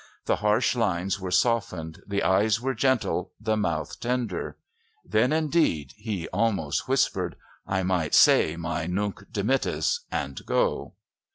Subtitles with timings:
[0.25, 4.57] The harsh lines were softened, the eyes were gentle, the mouth tender.
[5.05, 7.35] "Then indeed," he almost whispered,
[7.67, 10.93] "I might say my 'Nunc Dimittis' and go."